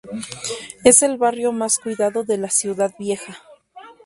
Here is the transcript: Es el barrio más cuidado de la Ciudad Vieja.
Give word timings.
Es 0.83 1.03
el 1.03 1.17
barrio 1.19 1.51
más 1.51 1.77
cuidado 1.77 2.23
de 2.23 2.39
la 2.39 2.49
Ciudad 2.49 2.91
Vieja. 2.97 3.37